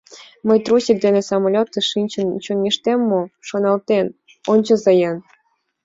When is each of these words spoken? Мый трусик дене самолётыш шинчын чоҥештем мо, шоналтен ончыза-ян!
Мый 0.47 0.59
трусик 0.65 0.97
дене 1.05 1.21
самолётыш 1.29 1.85
шинчын 1.91 2.27
чоҥештем 2.43 2.99
мо, 3.09 3.21
шоналтен 3.47 4.05
ончыза-ян! 4.51 5.17